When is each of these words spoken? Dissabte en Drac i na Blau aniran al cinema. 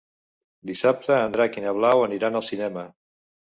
Dissabte 0.69 1.17
en 1.27 1.35
Drac 1.37 1.61
i 1.61 1.63
na 1.67 1.75
Blau 1.81 2.03
aniran 2.09 2.43
al 2.43 2.47
cinema. 2.51 2.89